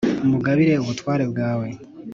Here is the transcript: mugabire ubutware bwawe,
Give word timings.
mugabire 0.29 0.73
ubutware 0.77 1.23
bwawe, 1.31 1.67